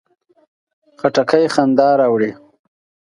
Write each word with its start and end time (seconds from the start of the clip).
خټکی 0.99 1.45
خندا 1.53 1.89
راوړي. 1.99 2.31